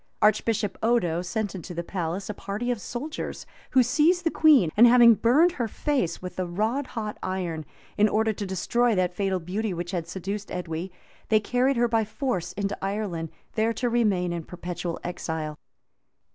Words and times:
Archbishop 0.19 0.79
Odo 0.81 1.21
sent 1.21 1.53
into 1.53 1.75
the 1.75 1.83
palace 1.83 2.27
a 2.27 2.33
party 2.33 2.71
of 2.71 2.81
soldiers, 2.81 3.45
who 3.69 3.83
seized 3.83 4.23
the 4.23 4.31
queen; 4.31 4.71
and 4.75 4.87
having 4.87 5.13
burned 5.13 5.51
her 5.51 5.67
face 5.67 6.23
with 6.23 6.39
a 6.39 6.45
rod 6.47 6.87
hot 6.87 7.19
iron, 7.21 7.63
in 7.99 8.09
order 8.09 8.33
to 8.33 8.47
destroy 8.47 8.95
that 8.95 9.13
fatal 9.13 9.39
beauty 9.39 9.75
which 9.75 9.91
had 9.91 10.07
seduced 10.07 10.49
Edwy, 10.51 10.91
they 11.29 11.39
carried 11.39 11.77
her 11.77 11.87
by 11.87 12.03
force 12.03 12.51
into 12.53 12.75
Ireland, 12.83 13.29
there 13.53 13.73
to 13.73 13.89
remain 13.89 14.33
in 14.33 14.43
perpetual 14.45 14.99
exile. 15.03 15.59